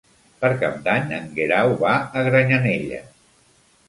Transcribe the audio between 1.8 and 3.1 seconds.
va a Granyanella.